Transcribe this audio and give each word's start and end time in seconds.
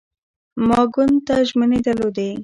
ما 0.67 0.81
ګوند 0.93 1.17
ته 1.27 1.35
ژمنې 1.49 1.79
درلودې. 1.85 2.31